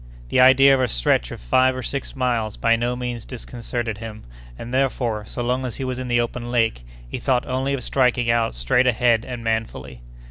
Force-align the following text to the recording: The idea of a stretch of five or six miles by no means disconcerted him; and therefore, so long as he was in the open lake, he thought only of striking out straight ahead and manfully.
The 0.29 0.39
idea 0.41 0.73
of 0.73 0.81
a 0.81 0.87
stretch 0.87 1.29
of 1.29 1.39
five 1.39 1.75
or 1.75 1.83
six 1.83 2.15
miles 2.15 2.57
by 2.57 2.75
no 2.75 2.95
means 2.95 3.23
disconcerted 3.23 3.99
him; 3.99 4.23
and 4.57 4.73
therefore, 4.73 5.25
so 5.27 5.43
long 5.43 5.63
as 5.63 5.75
he 5.75 5.83
was 5.83 5.99
in 5.99 6.07
the 6.07 6.19
open 6.19 6.49
lake, 6.49 6.83
he 7.07 7.19
thought 7.19 7.45
only 7.45 7.73
of 7.75 7.83
striking 7.83 8.27
out 8.27 8.55
straight 8.55 8.87
ahead 8.87 9.23
and 9.23 9.43
manfully. 9.43 10.01